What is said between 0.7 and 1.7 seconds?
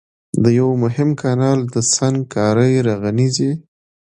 مهم کانال